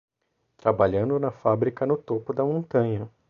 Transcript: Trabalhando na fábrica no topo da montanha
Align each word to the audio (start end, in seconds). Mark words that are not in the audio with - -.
Trabalhando 0.57 1.19
na 1.19 1.29
fábrica 1.29 1.85
no 1.85 1.95
topo 1.95 2.33
da 2.33 2.43
montanha 2.43 3.07